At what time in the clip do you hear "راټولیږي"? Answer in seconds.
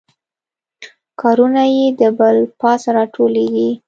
2.97-3.69